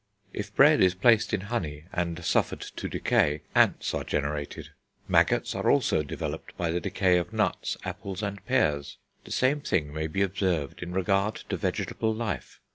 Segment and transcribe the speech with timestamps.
[0.33, 4.69] If bread is placed in honey, and suffered to decay, ants are generated...
[5.07, 8.97] maggots are also developed by the decay of nuts, apples, and pears.
[9.25, 12.59] The same thing may be observed in regard to vegetable life.